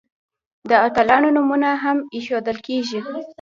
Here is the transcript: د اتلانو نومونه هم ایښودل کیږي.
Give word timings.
د 0.69 0.71
اتلانو 0.87 1.27
نومونه 1.35 1.69
هم 1.83 1.97
ایښودل 2.13 2.57
کیږي. 2.67 2.99